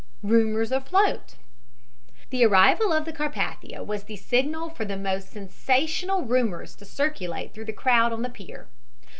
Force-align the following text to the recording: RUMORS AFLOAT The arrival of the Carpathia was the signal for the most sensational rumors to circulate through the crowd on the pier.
RUMORS 0.23 0.71
AFLOAT 0.71 1.35
The 2.31 2.43
arrival 2.43 2.91
of 2.91 3.05
the 3.05 3.13
Carpathia 3.13 3.83
was 3.85 4.05
the 4.05 4.15
signal 4.15 4.71
for 4.71 4.83
the 4.83 4.97
most 4.97 5.29
sensational 5.29 6.23
rumors 6.23 6.73
to 6.77 6.85
circulate 6.85 7.53
through 7.53 7.65
the 7.65 7.71
crowd 7.71 8.11
on 8.11 8.23
the 8.23 8.29
pier. 8.31 8.67